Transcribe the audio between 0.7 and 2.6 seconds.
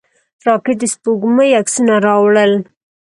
د سپوږمۍ عکسونه راوړل